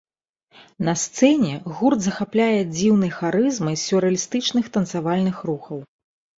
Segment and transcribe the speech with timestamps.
[0.87, 5.89] На сцэне гурт захапляе дзіўнай харызмай з сюррэалістычных танцавальных рухаў.